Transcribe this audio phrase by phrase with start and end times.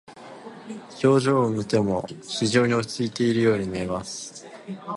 [1.03, 4.47] 表情を見ても非常に落ち着いているように見えます。